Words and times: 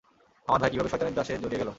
আমার 0.47 0.59
ভাই 0.61 0.69
কিভাবে 0.71 0.89
শয়তানের 0.91 1.17
দাসে 1.17 1.33
জড়িয়ে 1.35 1.61
গেল? 1.61 1.69